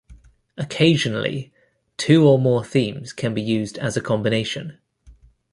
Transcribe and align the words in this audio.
Occasionally, 0.57 1.53
two 1.95 2.27
or 2.27 2.39
more 2.39 2.65
themes 2.65 3.13
can 3.13 3.35
be 3.35 3.41
used 3.43 3.77
as 3.77 3.95
a 3.95 4.01
combination. 4.01 4.79